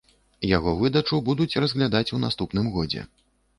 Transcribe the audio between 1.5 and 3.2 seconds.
разглядаць у наступным годзе.